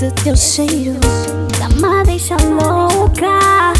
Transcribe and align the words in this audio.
Esse 0.00 0.10
teu 0.24 0.34
cheiro 0.34 0.98
tá 1.58 1.68
me 1.68 2.02
deixa 2.04 2.34
louca. 2.36 3.74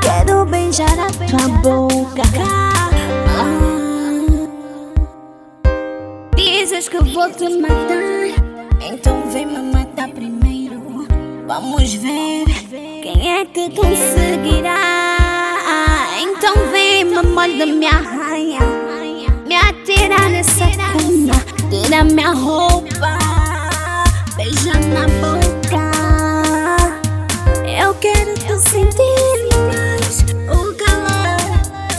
Quero 0.00 0.46
beijar 0.46 0.98
a 0.98 1.06
tua 1.28 1.48
boca. 1.58 2.22
Ah. 3.28 3.52
Dizes 6.34 6.88
que 6.88 6.96
vou 6.96 7.30
te 7.30 7.50
matar. 7.60 8.24
Então 8.80 9.28
vem 9.30 9.44
me 9.44 9.70
matar 9.70 10.08
primeiro. 10.08 11.06
Vamos 11.46 11.92
ver 11.92 12.46
quem 13.02 13.34
é 13.34 13.44
que 13.44 13.68
conseguirá. 13.76 14.78
Então 16.22 16.54
vem 16.72 17.04
me 17.04 17.20
molde 17.20 17.66
minha 17.66 17.90
rainha. 17.90 18.60
Me 19.46 19.54
atira 19.54 20.26
nessa 20.30 20.68
cama 20.70 21.38
Tira 21.68 22.02
minha 22.02 22.32
roupa. 22.32 23.18
Beija 24.38 24.72
na 24.72 25.06
boca. 25.20 25.45
Eu 28.06 28.12
quero 28.12 28.34
te 28.34 28.54
sentir 28.68 29.48
mais, 29.66 30.14
o 30.48 30.74
calor 30.76 31.46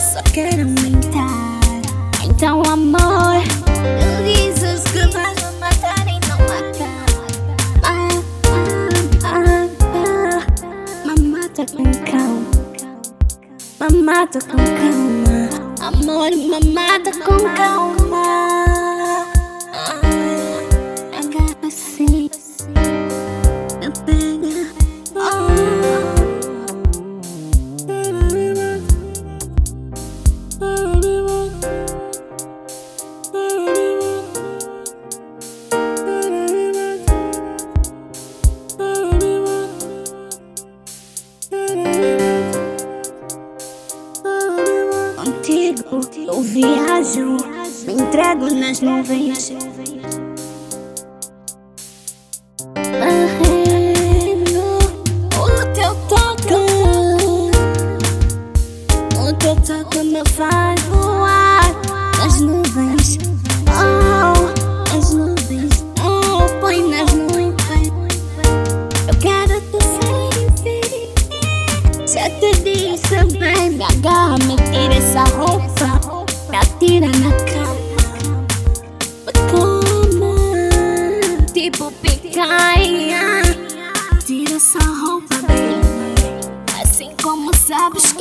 só 0.00 0.22
quero 0.32 0.62
aumentar. 0.62 1.60
Então, 2.24 2.62
amor, 2.62 3.42
tu 3.66 4.08
dizes 4.24 4.84
que 4.84 5.06
vais 5.12 5.36
me 5.36 5.50
matar 5.60 6.06
e 6.06 6.18
não 6.26 6.38
matar. 6.48 7.08
Ah. 7.84 8.08
Me 11.04 11.14
mata 11.28 11.64
com 11.66 11.84
calma. 12.10 12.48
Me 13.90 14.02
mata 14.02 14.38
com 14.40 14.56
calma. 14.56 15.38
Amor, 15.82 16.30
me 16.30 16.60
mata 16.72 17.10
com 17.12 17.38
calma. 17.54 18.07
Viajo, 46.42 47.36
me 47.86 47.92
entrego 47.92 48.48
nas 48.50 48.80
nuvens. 48.82 49.52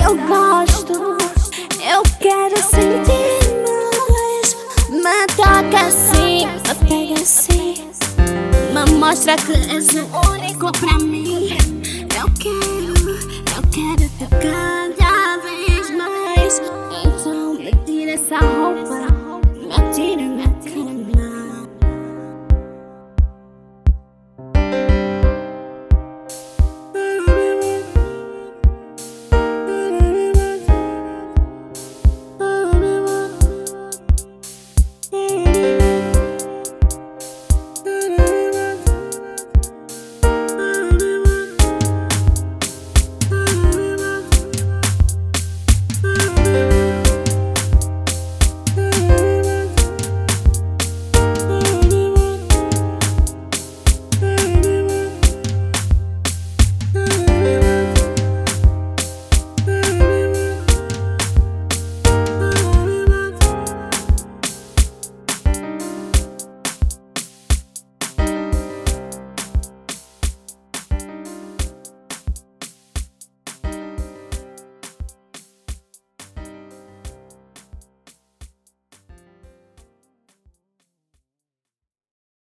Eu 0.07 0.15
gosto. 0.15 1.17
Eu 1.83 2.03
quero 2.19 2.57
sentir 2.63 3.41
mais, 4.09 4.55
me 4.89 5.27
toca 5.35 5.85
assim, 5.85 6.47
me 6.47 6.73
pega 6.87 7.21
assim, 7.21 7.89
me 8.73 8.91
mostra 8.97 9.35
que 9.35 9.51
és 9.51 9.87
o 9.89 10.31
único 10.31 10.71
pra. 10.79 10.96